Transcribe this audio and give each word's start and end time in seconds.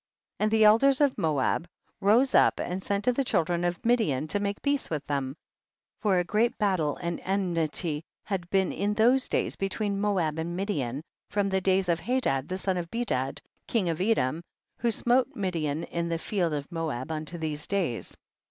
38. 0.39 0.43
And 0.43 0.51
the 0.51 0.63
elders 0.65 0.99
of 0.99 1.15
Moab 1.15 1.69
rose 1.99 2.33
up 2.33 2.59
and 2.59 2.81
sent 2.81 3.05
to 3.05 3.13
the 3.13 3.23
children 3.23 3.63
of 3.63 3.85
Midian 3.85 4.27
254 4.27 4.33
THE 4.33 4.33
BOOK 4.33 4.33
OF 4.33 4.65
JASHER. 4.65 4.87
to 4.89 4.89
make 4.89 4.89
peace 4.89 4.89
with 4.89 5.05
them, 5.05 5.37
for 5.99 6.17
a 6.17 6.23
great 6.23 6.57
battle 6.57 6.97
and 6.97 7.19
enmity 7.23 8.01
had 8.23 8.49
been 8.49 8.71
in 8.71 8.95
those 8.95 9.29
days 9.29 9.55
between 9.55 10.01
Moab 10.01 10.39
and 10.39 10.57
Midian, 10.57 11.03
from 11.29 11.49
the 11.49 11.61
days 11.61 11.87
of 11.87 11.99
Hadad 11.99 12.49
the 12.49 12.57
son 12.57 12.77
of 12.77 12.89
Bedad 12.89 13.41
king 13.67 13.89
of 13.89 14.01
Edom, 14.01 14.41
who 14.79 14.89
smote 14.89 15.35
Midian 15.35 15.83
in 15.83 16.09
the 16.09 16.17
field 16.17 16.53
of 16.53 16.71
Moab, 16.71 17.11
unto 17.11 17.37
these 17.37 17.67
days. 17.67 18.17